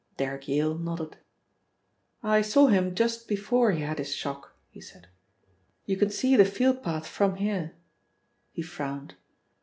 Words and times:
Derrick 0.17 0.47
Yale 0.47 0.79
nodded. 0.79 1.17
"I 2.23 2.41
saw 2.41 2.65
him 2.69 2.95
just 2.95 3.27
before 3.27 3.71
he 3.71 3.81
had 3.81 3.99
his 3.99 4.15
shock," 4.15 4.55
he 4.71 4.81
said. 4.81 5.07
"You 5.85 5.95
can 5.95 6.09
see 6.09 6.35
the 6.35 6.43
field 6.43 6.81
path 6.81 7.05
from 7.05 7.35
here." 7.35 7.75
He 8.51 8.63
frowned. 8.63 9.13